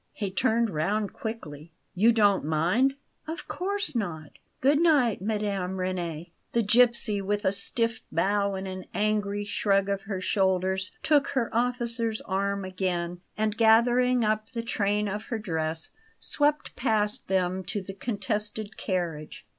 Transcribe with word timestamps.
He 0.13 0.31
turned 0.31 0.71
round 0.71 1.13
quickly. 1.13 1.71
"You 1.93 2.11
don't 2.11 2.43
mind?" 2.43 2.95
"Of 3.27 3.47
course 3.47 3.93
not. 3.95 4.31
Good 4.59 4.79
night, 4.79 5.21
Mme. 5.21 5.75
Reni!" 5.75 6.31
The 6.53 6.63
gipsy, 6.63 7.21
with 7.21 7.45
a 7.45 7.51
stiff 7.51 8.01
bow 8.11 8.55
and 8.55 8.67
an 8.67 8.85
angry 8.95 9.45
shrug 9.45 9.89
of 9.89 10.01
her 10.09 10.19
shoulders, 10.19 10.91
took 11.03 11.27
her 11.27 11.51
officer's 11.55 12.19
arm 12.21 12.65
again, 12.65 13.21
and, 13.37 13.55
gathering 13.55 14.25
up 14.25 14.49
the 14.53 14.63
train 14.63 15.07
of 15.07 15.25
her 15.25 15.37
dress, 15.37 15.91
swept 16.19 16.75
past 16.75 17.27
them 17.27 17.61
to 17.65 17.79
the 17.79 17.93
contested 17.93 18.77
carriage. 18.77 19.45